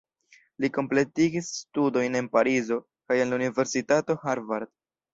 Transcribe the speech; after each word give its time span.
Li 0.63 0.71
kompletigis 0.77 1.51
studojn 1.59 2.19
en 2.23 2.31
Parizo 2.39 2.81
kaj 2.91 3.21
en 3.23 3.33
la 3.37 3.41
Universitato 3.43 4.21
Harvard. 4.27 4.79